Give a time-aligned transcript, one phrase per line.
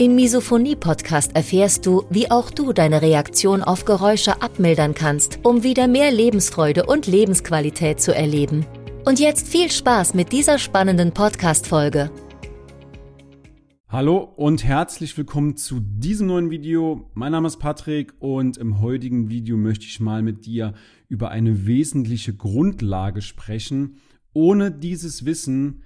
[0.00, 5.88] Im Misophonie-Podcast erfährst du, wie auch du deine Reaktion auf Geräusche abmildern kannst, um wieder
[5.88, 8.64] mehr Lebensfreude und Lebensqualität zu erleben.
[9.04, 12.10] Und jetzt viel Spaß mit dieser spannenden Podcast-Folge.
[13.90, 17.10] Hallo und herzlich willkommen zu diesem neuen Video.
[17.12, 20.72] Mein Name ist Patrick und im heutigen Video möchte ich mal mit dir
[21.08, 23.96] über eine wesentliche Grundlage sprechen.
[24.32, 25.82] Ohne dieses Wissen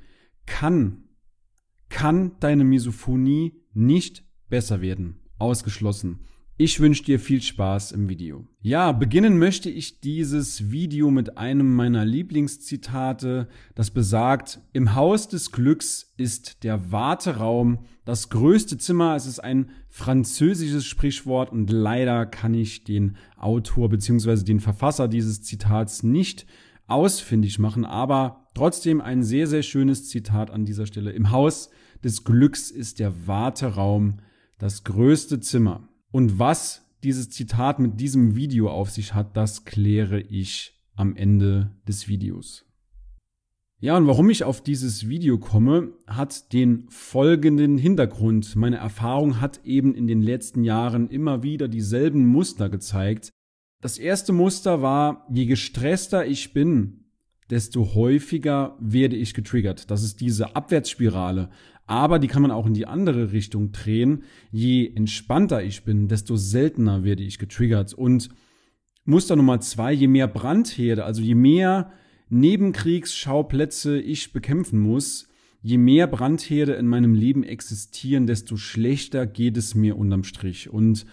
[0.47, 1.03] kann,
[1.89, 5.21] kann deine Misophonie nicht besser werden.
[5.39, 6.21] Ausgeschlossen.
[6.57, 8.47] Ich wünsche dir viel Spaß im Video.
[8.61, 15.51] Ja, beginnen möchte ich dieses Video mit einem meiner Lieblingszitate, das besagt, im Haus des
[15.51, 19.17] Glücks ist der Warteraum das größte Zimmer.
[19.17, 24.45] Es ist ein französisches Sprichwort und leider kann ich den Autor bzw.
[24.45, 26.47] den Verfasser dieses Zitats nicht
[26.87, 31.11] ausfindig machen, aber trotzdem ein sehr, sehr schönes Zitat an dieser Stelle.
[31.11, 31.71] Im Haus
[32.05, 34.19] des Glücks ist der Warteraum
[34.59, 35.89] das größte Zimmer.
[36.11, 41.71] Und was dieses Zitat mit diesem Video auf sich hat, das kläre ich am Ende
[41.89, 42.65] des Videos.
[43.81, 48.57] Ja, und warum ich auf dieses Video komme, hat den folgenden Hintergrund.
[48.57, 53.31] Meine Erfahrung hat eben in den letzten Jahren immer wieder dieselben Muster gezeigt.
[53.83, 57.04] Das erste Muster war, je gestresster ich bin,
[57.51, 59.91] desto häufiger werde ich getriggert.
[59.91, 61.51] Das ist diese Abwärtsspirale
[61.87, 64.25] aber die kann man auch in die andere Richtung drehen.
[64.51, 67.93] Je entspannter ich bin, desto seltener werde ich getriggert.
[67.93, 68.31] Und
[69.05, 71.93] Muster Nummer zwei, je mehr Brandherde, also je mehr
[72.31, 75.29] Nebenkriegsschauplätze ich bekämpfen muss,
[75.61, 80.71] je mehr Brandherde in meinem Leben existieren, desto schlechter geht es mir unterm Strich.
[80.71, 81.05] Und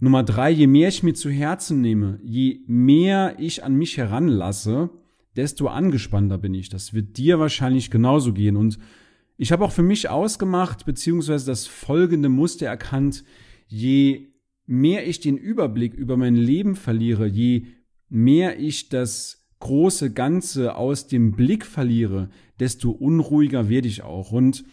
[0.00, 4.90] Nummer drei, je mehr ich mir zu Herzen nehme, je mehr ich an mich heranlasse,
[5.36, 6.68] desto angespannter bin ich.
[6.68, 8.56] Das wird dir wahrscheinlich genauso gehen.
[8.56, 8.78] Und
[9.36, 13.24] ich habe auch für mich ausgemacht, beziehungsweise das folgende Muster erkannt,
[13.66, 14.28] je
[14.66, 17.66] mehr ich den Überblick über mein Leben verliere, je
[18.08, 22.28] mehr ich das große Ganze aus dem Blick verliere,
[22.58, 24.32] desto unruhiger werde ich auch.
[24.32, 24.64] Und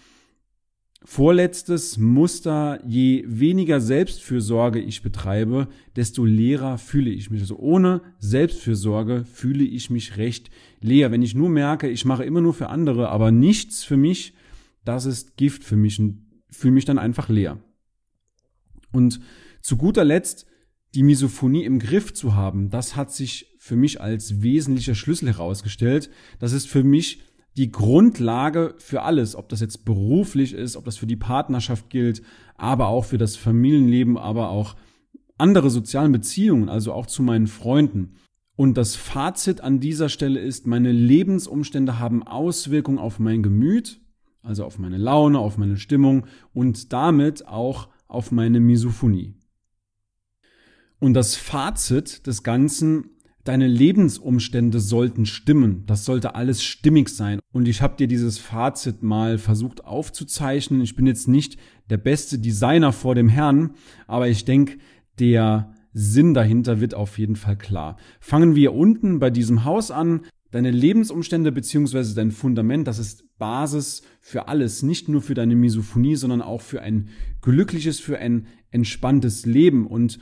[1.03, 7.41] vorletztes Muster, je weniger Selbstfürsorge ich betreibe, desto leerer fühle ich mich.
[7.41, 10.49] Also ohne Selbstfürsorge fühle ich mich recht
[10.81, 11.11] leer.
[11.11, 14.33] Wenn ich nur merke, ich mache immer nur für andere, aber nichts für mich,
[14.83, 17.59] das ist Gift für mich und fühle mich dann einfach leer.
[18.91, 19.19] Und
[19.61, 20.45] zu guter Letzt,
[20.95, 26.09] die Misophonie im Griff zu haben, das hat sich für mich als wesentlicher Schlüssel herausgestellt.
[26.39, 27.21] Das ist für mich
[27.57, 32.21] die Grundlage für alles, ob das jetzt beruflich ist, ob das für die Partnerschaft gilt,
[32.55, 34.75] aber auch für das Familienleben, aber auch
[35.37, 38.15] andere sozialen Beziehungen, also auch zu meinen Freunden.
[38.55, 44.01] Und das Fazit an dieser Stelle ist, meine Lebensumstände haben Auswirkungen auf mein Gemüt,
[44.41, 49.33] also auf meine Laune, auf meine Stimmung und damit auch auf meine Misophonie.
[50.99, 53.11] Und das Fazit des Ganzen,
[53.49, 57.39] deine Lebensumstände sollten stimmen, das sollte alles stimmig sein.
[57.51, 60.81] Und ich habe dir dieses Fazit mal versucht aufzuzeichnen.
[60.81, 61.57] Ich bin jetzt nicht
[61.89, 63.71] der beste Designer vor dem Herrn,
[64.05, 64.77] aber ich denke,
[65.17, 67.97] der Sinn dahinter wird auf jeden Fall klar.
[68.19, 70.25] Fangen wir unten bei diesem Haus an.
[70.51, 76.17] Deine Lebensumstände beziehungsweise dein Fundament, das ist Basis für alles, nicht nur für deine Misophonie,
[76.17, 77.09] sondern auch für ein
[77.41, 79.87] glückliches, für ein entspanntes Leben.
[79.87, 80.19] Und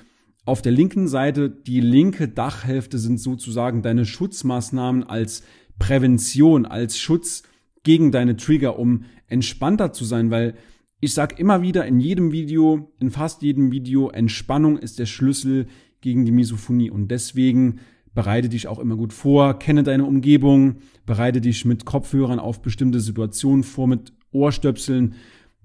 [0.47, 5.43] auf der linken Seite, die linke Dachhälfte sind sozusagen deine Schutzmaßnahmen als
[5.77, 7.43] Prävention, als Schutz
[7.83, 10.55] gegen deine Trigger, um entspannter zu sein, weil
[11.01, 15.67] ich sag immer wieder in jedem Video, in fast jedem Video, Entspannung ist der Schlüssel
[15.99, 16.89] gegen die Misophonie.
[16.89, 17.81] Und deswegen
[18.15, 23.01] bereite dich auch immer gut vor, kenne deine Umgebung, bereite dich mit Kopfhörern auf bestimmte
[23.01, 25.15] Situationen vor, mit Ohrstöpseln,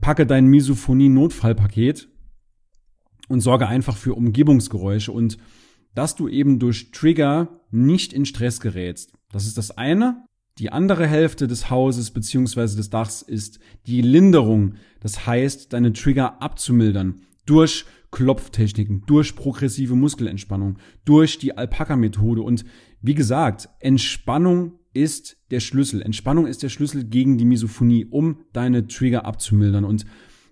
[0.01, 2.09] packe dein Misophonie-Notfallpaket
[3.29, 5.39] und sorge einfach für Umgebungsgeräusche und
[5.95, 9.13] dass du eben durch Trigger nicht in Stress gerätst.
[9.31, 10.25] Das ist das eine.
[10.59, 14.75] Die andere Hälfte des Hauses beziehungsweise des Dachs ist die Linderung.
[15.01, 22.43] Das heißt, deine Trigger abzumildern durch Klopftechniken, durch progressive Muskelentspannung, durch die Alpaka-Methode.
[22.43, 22.65] Und
[23.01, 26.03] wie gesagt, Entspannung ist der Schlüssel.
[26.03, 29.85] Entspannung ist der Schlüssel gegen die Misophonie, um deine Trigger abzumildern.
[29.85, 30.05] Und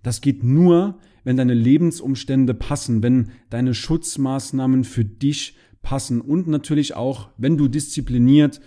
[0.02, 6.94] Das geht nur, wenn deine Lebensumstände passen, wenn deine Schutzmaßnahmen für dich passen und natürlich
[6.94, 8.60] auch, wenn du diszipliniert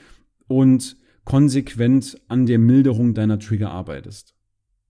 [0.47, 4.35] und konsequent an der Milderung deiner Trigger arbeitest.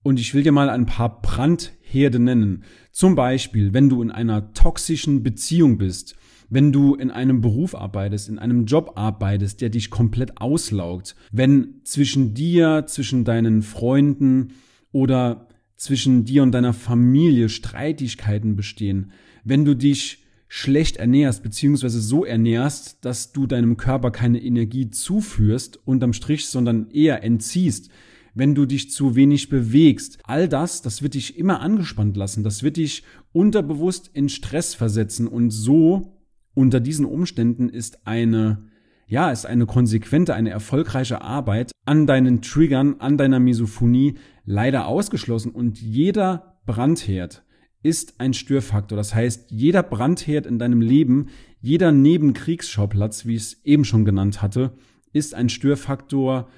[0.02, 2.64] Und ich will dir mal ein paar Brandherde nennen.
[2.92, 6.16] Zum Beispiel, wenn du in einer toxischen Beziehung bist,
[6.50, 11.80] wenn du in einem Beruf arbeitest, in einem Job arbeitest, der dich komplett auslaugt, wenn
[11.84, 14.52] zwischen dir, zwischen deinen Freunden
[14.92, 19.12] oder zwischen dir und deiner Familie Streitigkeiten bestehen,
[19.44, 25.80] wenn du dich schlecht ernährst, beziehungsweise so ernährst, dass du deinem Körper keine Energie zuführst,
[25.84, 27.90] unterm Strich, sondern eher entziehst,
[28.34, 30.18] wenn du dich zu wenig bewegst.
[30.24, 35.26] All das, das wird dich immer angespannt lassen, das wird dich unterbewusst in Stress versetzen
[35.26, 36.20] und so
[36.54, 38.68] unter diesen Umständen ist eine
[39.06, 44.14] ja, ist eine konsequente, eine erfolgreiche Arbeit an deinen Triggern, an deiner Misophonie
[44.44, 47.44] leider ausgeschlossen und jeder Brandherd
[47.82, 48.96] ist ein Störfaktor.
[48.96, 51.28] Das heißt, jeder Brandherd in deinem Leben,
[51.60, 54.72] jeder Nebenkriegsschauplatz, wie ich es eben schon genannt hatte,
[55.12, 56.48] ist ein Störfaktor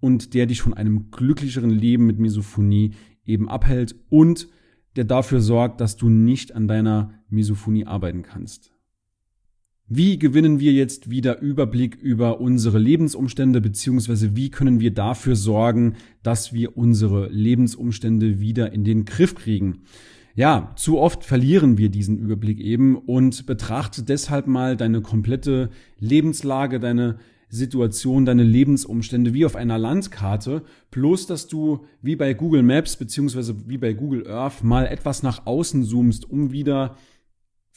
[0.00, 2.92] und der dich von einem glücklicheren Leben mit Misophonie
[3.24, 4.48] eben abhält und
[4.96, 8.73] der dafür sorgt, dass du nicht an deiner Misophonie arbeiten kannst.
[9.86, 15.96] Wie gewinnen wir jetzt wieder Überblick über unsere Lebensumstände, beziehungsweise wie können wir dafür sorgen,
[16.22, 19.82] dass wir unsere Lebensumstände wieder in den Griff kriegen?
[20.34, 25.68] Ja, zu oft verlieren wir diesen Überblick eben und betrachte deshalb mal deine komplette
[26.00, 27.18] Lebenslage, deine
[27.50, 33.68] Situation, deine Lebensumstände wie auf einer Landkarte, bloß dass du wie bei Google Maps beziehungsweise
[33.68, 36.96] wie bei Google Earth mal etwas nach außen zoomst, um wieder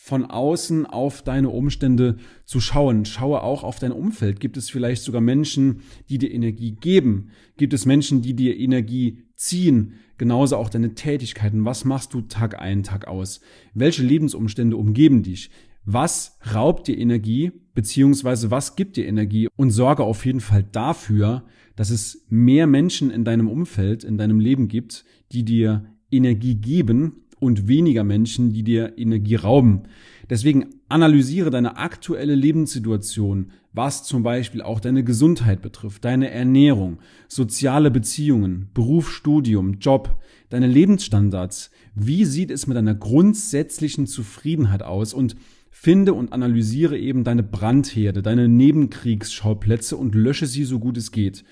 [0.07, 2.15] von außen auf deine Umstände
[2.45, 3.03] zu schauen.
[3.03, 4.39] Schaue auch auf dein Umfeld.
[4.39, 7.31] Gibt es vielleicht sogar Menschen, die dir Energie geben?
[7.57, 9.95] Gibt es Menschen, die dir Energie ziehen?
[10.17, 11.65] Genauso auch deine Tätigkeiten.
[11.65, 13.41] Was machst du Tag ein, Tag aus?
[13.73, 15.49] Welche Lebensumstände umgeben dich?
[15.83, 19.49] Was raubt dir Energie, beziehungsweise was gibt dir Energie?
[19.57, 21.43] Und sorge auf jeden Fall dafür,
[21.75, 27.26] dass es mehr Menschen in deinem Umfeld, in deinem Leben gibt, die dir Energie geben
[27.39, 29.83] und weniger Menschen, die dir Energie rauben.
[30.29, 37.91] Deswegen analysiere deine aktuelle Lebenssituation, was zum Beispiel auch deine Gesundheit betrifft, deine Ernährung, soziale
[37.91, 40.17] Beziehungen, Beruf, Studium, Job,
[40.49, 41.71] deine Lebensstandards.
[41.93, 45.35] Wie sieht es mit deiner grundsätzlichen Zufriedenheit aus und
[45.79, 51.43] finde und analysiere eben deine Brandherde, deine Nebenkriegsschauplätze und lösche sie so gut es geht.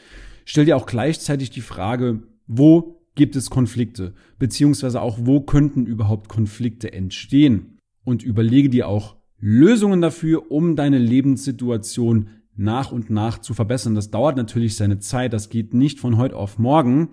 [0.46, 6.30] Stell dir auch gleichzeitig die Frage, wo gibt es Konflikte, beziehungsweise auch wo könnten überhaupt
[6.30, 13.54] Konflikte entstehen und überlege dir auch Lösungen dafür, um deine Lebenssituation nach und nach zu
[13.54, 13.96] verbessern.
[13.96, 17.10] Das dauert natürlich seine Zeit, das geht nicht von heute auf morgen,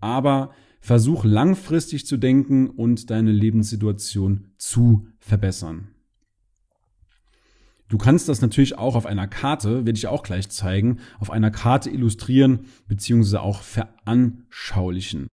[0.00, 0.50] aber
[0.80, 5.88] versuch langfristig zu denken und deine Lebenssituation zu verbessern.
[7.88, 11.50] Du kannst das natürlich auch auf einer Karte, werde ich auch gleich zeigen, auf einer
[11.50, 13.38] Karte illustrieren bzw.
[13.38, 15.26] auch veranschaulichen.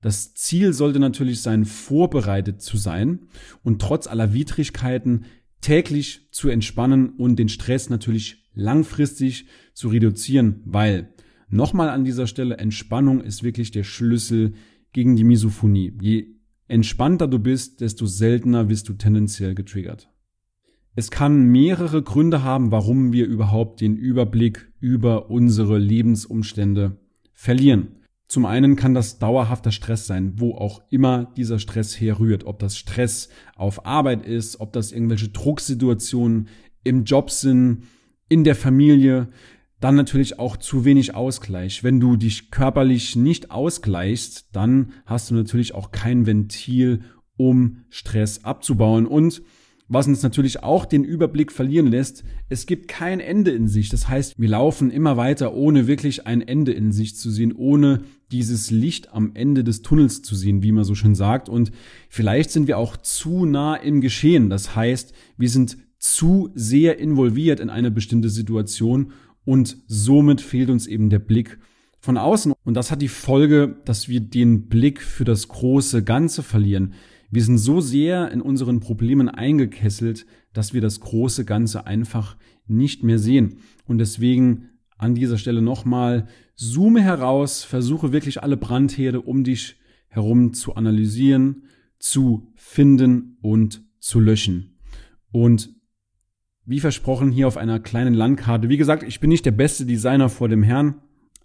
[0.00, 3.28] Das Ziel sollte natürlich sein, vorbereitet zu sein
[3.62, 5.26] und trotz aller Widrigkeiten
[5.60, 11.14] täglich zu entspannen und den Stress natürlich langfristig zu reduzieren, weil
[11.48, 14.54] nochmal an dieser Stelle Entspannung ist wirklich der Schlüssel
[14.92, 15.96] gegen die Misophonie.
[16.00, 16.34] Je
[16.66, 20.11] entspannter du bist, desto seltener wirst du tendenziell getriggert.
[20.94, 26.98] Es kann mehrere Gründe haben, warum wir überhaupt den Überblick über unsere Lebensumstände
[27.32, 27.96] verlieren.
[28.26, 32.44] Zum einen kann das dauerhafter Stress sein, wo auch immer dieser Stress herrührt.
[32.44, 36.48] Ob das Stress auf Arbeit ist, ob das irgendwelche Drucksituationen
[36.84, 37.84] im Job sind,
[38.28, 39.28] in der Familie.
[39.80, 41.84] Dann natürlich auch zu wenig Ausgleich.
[41.84, 47.00] Wenn du dich körperlich nicht ausgleichst, dann hast du natürlich auch kein Ventil,
[47.36, 49.06] um Stress abzubauen.
[49.06, 49.42] Und
[49.92, 53.90] was uns natürlich auch den Überblick verlieren lässt, es gibt kein Ende in sich.
[53.90, 58.02] Das heißt, wir laufen immer weiter, ohne wirklich ein Ende in sich zu sehen, ohne
[58.30, 61.50] dieses Licht am Ende des Tunnels zu sehen, wie man so schön sagt.
[61.50, 61.72] Und
[62.08, 64.48] vielleicht sind wir auch zu nah im Geschehen.
[64.48, 69.12] Das heißt, wir sind zu sehr involviert in eine bestimmte Situation
[69.44, 71.58] und somit fehlt uns eben der Blick
[72.00, 72.52] von außen.
[72.64, 76.94] Und das hat die Folge, dass wir den Blick für das große Ganze verlieren.
[77.32, 82.36] Wir sind so sehr in unseren Problemen eingekesselt, dass wir das große Ganze einfach
[82.66, 83.56] nicht mehr sehen.
[83.86, 89.76] Und deswegen an dieser Stelle nochmal, zoome heraus, versuche wirklich alle Brandherde um dich
[90.08, 91.64] herum zu analysieren,
[91.98, 94.78] zu finden und zu löschen.
[95.30, 95.74] Und
[96.66, 98.68] wie versprochen hier auf einer kleinen Landkarte.
[98.68, 101.00] Wie gesagt, ich bin nicht der beste Designer vor dem Herrn,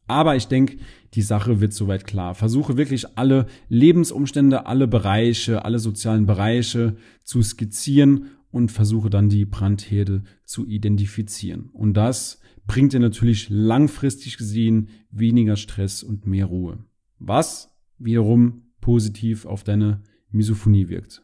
[0.08, 0.78] Aber ich denke,
[1.14, 2.34] die Sache wird soweit klar.
[2.34, 9.46] Versuche wirklich alle Lebensumstände, alle Bereiche, alle sozialen Bereiche zu skizzieren und versuche dann die
[9.46, 11.70] Brandherde zu identifizieren.
[11.74, 16.80] Und das bringt dir natürlich langfristig gesehen weniger Stress und mehr Ruhe.
[17.20, 21.24] Was wiederum positiv auf deine Misophonie wirkt.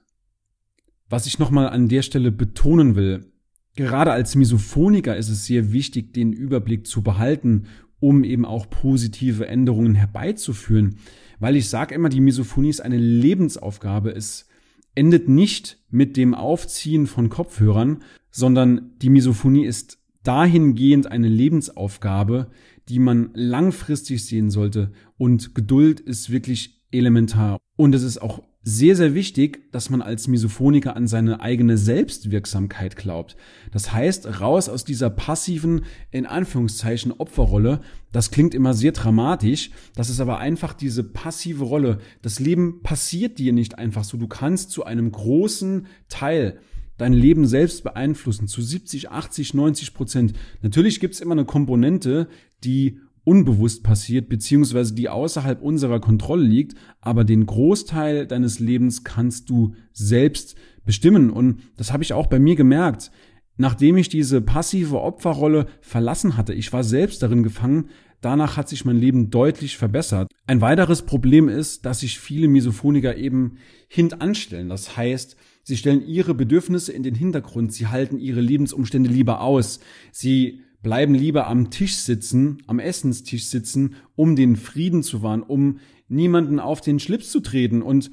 [1.09, 3.31] Was ich nochmal an der Stelle betonen will,
[3.75, 7.67] gerade als Misophoniker ist es sehr wichtig, den Überblick zu behalten
[8.03, 10.97] um eben auch positive Änderungen herbeizuführen.
[11.39, 14.11] Weil ich sage immer, die Misophonie ist eine Lebensaufgabe.
[14.11, 14.49] Es
[14.93, 22.51] endet nicht mit dem Aufziehen von Kopfhörern, sondern die Misophonie ist dahingehend eine Lebensaufgabe,
[22.89, 24.91] die man langfristig sehen sollte.
[25.17, 27.57] Und Geduld ist wirklich elementar.
[27.77, 32.95] Und es ist auch sehr, sehr wichtig, dass man als Misophoniker an seine eigene Selbstwirksamkeit
[32.95, 33.35] glaubt.
[33.71, 37.81] Das heißt, raus aus dieser passiven, in Anführungszeichen, Opferrolle.
[38.13, 39.71] Das klingt immer sehr dramatisch.
[39.95, 41.99] Das ist aber einfach diese passive Rolle.
[42.21, 44.15] Das Leben passiert dir nicht einfach so.
[44.17, 46.59] Du kannst zu einem großen Teil
[46.97, 50.33] dein Leben selbst beeinflussen, zu 70, 80, 90 Prozent.
[50.61, 52.29] Natürlich gibt es immer eine Komponente,
[52.63, 59.49] die unbewusst passiert, beziehungsweise die außerhalb unserer Kontrolle liegt, aber den Großteil deines Lebens kannst
[59.49, 61.29] du selbst bestimmen.
[61.29, 63.11] Und das habe ich auch bei mir gemerkt.
[63.55, 67.89] Nachdem ich diese passive Opferrolle verlassen hatte, ich war selbst darin gefangen,
[68.19, 70.31] danach hat sich mein Leben deutlich verbessert.
[70.47, 74.69] Ein weiteres Problem ist, dass sich viele Misophoniker eben hintanstellen.
[74.69, 79.79] Das heißt, sie stellen ihre Bedürfnisse in den Hintergrund, sie halten ihre Lebensumstände lieber aus,
[80.11, 85.79] sie bleiben lieber am Tisch sitzen, am Essenstisch sitzen, um den Frieden zu wahren, um
[86.07, 88.11] niemanden auf den Schlips zu treten und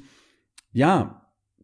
[0.71, 1.17] ja,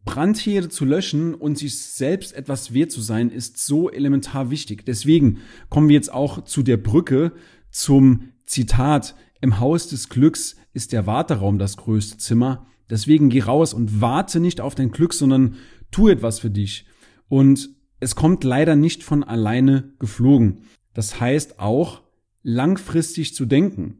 [0.04, 4.86] Brandherde zu löschen und sich selbst etwas wert zu sein, ist so elementar wichtig.
[4.86, 5.38] Deswegen
[5.68, 7.32] kommen wir jetzt auch zu der Brücke
[7.70, 12.66] zum Zitat, im Haus des Glücks ist der Warteraum das größte Zimmer.
[12.90, 15.56] Deswegen geh raus und warte nicht auf dein Glück, sondern
[15.90, 16.86] tu etwas für dich.
[17.28, 20.62] Und es kommt leider nicht von alleine geflogen.
[20.98, 22.02] Das heißt auch,
[22.42, 23.98] langfristig zu denken.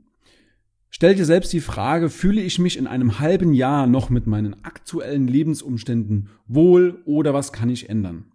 [0.90, 4.64] Stell dir selbst die Frage, fühle ich mich in einem halben Jahr noch mit meinen
[4.64, 8.32] aktuellen Lebensumständen wohl oder was kann ich ändern?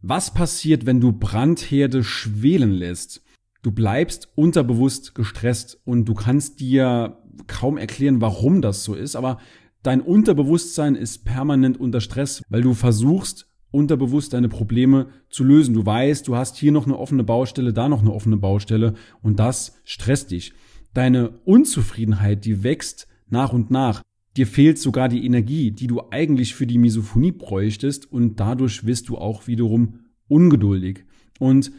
[0.00, 3.22] Was passiert, wenn du Brandherde schwelen lässt?
[3.60, 9.40] Du bleibst unterbewusst gestresst und du kannst dir kaum erklären, warum das so ist, aber
[9.82, 15.74] dein Unterbewusstsein ist permanent unter Stress, weil du versuchst, unterbewusst deine Probleme zu lösen.
[15.74, 19.38] Du weißt, du hast hier noch eine offene Baustelle, da noch eine offene Baustelle und
[19.38, 20.52] das stresst dich.
[20.94, 24.02] Deine Unzufriedenheit, die wächst nach und nach.
[24.36, 29.08] Dir fehlt sogar die Energie, die du eigentlich für die Misophonie bräuchtest und dadurch wirst
[29.08, 31.04] du auch wiederum ungeduldig.
[31.38, 31.72] Und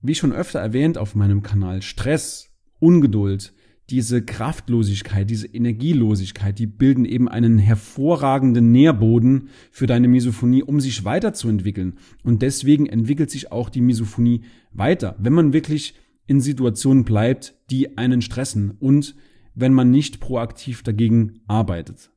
[0.00, 3.54] wie schon öfter erwähnt auf meinem Kanal, Stress, Ungeduld,
[3.90, 11.04] diese Kraftlosigkeit, diese Energielosigkeit, die bilden eben einen hervorragenden Nährboden für deine Misophonie, um sich
[11.04, 11.98] weiterzuentwickeln.
[12.22, 15.94] Und deswegen entwickelt sich auch die Misophonie weiter, wenn man wirklich
[16.26, 19.14] in Situationen bleibt, die einen stressen und
[19.54, 22.10] wenn man nicht proaktiv dagegen arbeitet.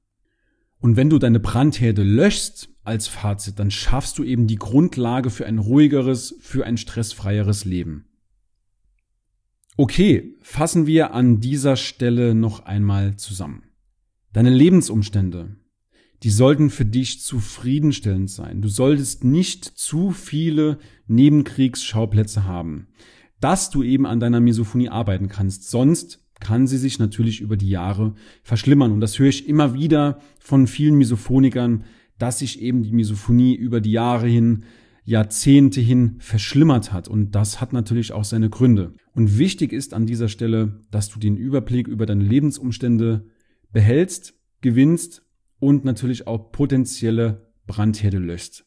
[0.79, 5.45] Und wenn du deine Brandherde löschst als Fazit, dann schaffst du eben die Grundlage für
[5.45, 8.06] ein ruhigeres, für ein stressfreieres Leben.
[9.79, 13.61] Okay, fassen wir an dieser Stelle noch einmal zusammen.
[14.33, 15.55] Deine Lebensumstände,
[16.23, 18.63] die sollten für dich zufriedenstellend sein.
[18.63, 22.87] Du solltest nicht zu viele Nebenkriegsschauplätze haben,
[23.39, 25.69] dass du eben an deiner Misophonie arbeiten kannst.
[25.69, 28.91] Sonst kann sie sich natürlich über die Jahre verschlimmern.
[28.91, 31.83] Und das höre ich immer wieder von vielen Misophonikern,
[32.17, 34.63] dass sich eben die Misophonie über die Jahre hin
[35.07, 37.07] Jahrzehnte hin verschlimmert hat.
[37.07, 38.91] Und das hat natürlich auch seine Gründe.
[39.13, 43.25] Und wichtig ist an dieser Stelle, dass du den Überblick über deine Lebensumstände
[43.71, 45.23] behältst, gewinnst
[45.59, 48.65] und natürlich auch potenzielle Brandherde löscht.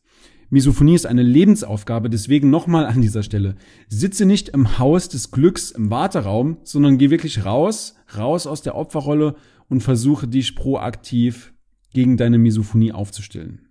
[0.49, 3.57] Misophonie ist eine Lebensaufgabe, deswegen nochmal an dieser Stelle.
[3.89, 8.77] Sitze nicht im Haus des Glücks im Warteraum, sondern geh wirklich raus, raus aus der
[8.77, 9.37] Opferrolle
[9.69, 11.53] und versuche dich proaktiv
[11.93, 13.69] gegen deine Misophonie aufzustellen.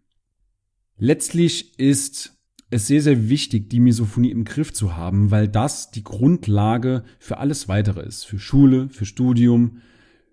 [1.00, 2.39] Letztlich ist
[2.70, 7.38] es sehr, sehr wichtig, die Misophonie im Griff zu haben, weil das die Grundlage für
[7.38, 8.26] alles weitere ist.
[8.26, 9.78] Für Schule, für Studium,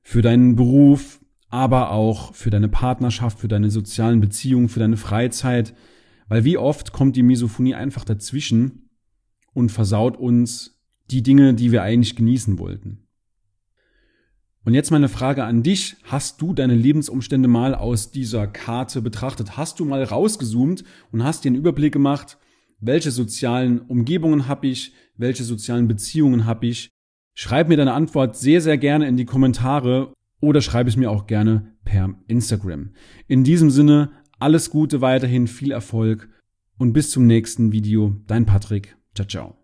[0.02, 5.74] für deinen Beruf, aber auch für deine Partnerschaft, für deine sozialen Beziehungen, für deine Freizeit.
[6.28, 8.90] Weil wie oft kommt die Misophonie einfach dazwischen
[9.54, 10.78] und versaut uns
[11.10, 13.05] die Dinge, die wir eigentlich genießen wollten.
[14.66, 15.96] Und jetzt meine Frage an dich.
[16.04, 19.56] Hast du deine Lebensumstände mal aus dieser Karte betrachtet?
[19.56, 22.36] Hast du mal rausgezoomt und hast dir einen Überblick gemacht,
[22.80, 26.90] welche sozialen Umgebungen habe ich, welche sozialen Beziehungen habe ich,
[27.38, 31.26] Schreib mir deine Antwort sehr, sehr gerne in die Kommentare oder schreib es mir auch
[31.26, 32.92] gerne per Instagram.
[33.28, 36.30] In diesem Sinne, alles Gute weiterhin, viel Erfolg
[36.78, 38.16] und bis zum nächsten Video.
[38.26, 38.96] Dein Patrick.
[39.14, 39.54] Ciao, ciao.